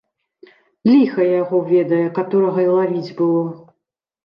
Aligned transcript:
Ліха 0.91 1.27
яго 1.41 1.57
ведае, 1.73 2.01
каторага 2.17 2.59
й 2.67 2.81
лавіць 2.81 3.15
было! 3.23 3.47